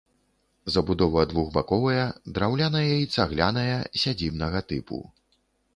Забудова 0.75 1.25
двухбаковая, 1.33 2.07
драўляная 2.39 2.85
і 3.03 3.09
цагляная, 3.17 3.79
сядзібнага 4.07 4.59
тыпу. 4.73 4.97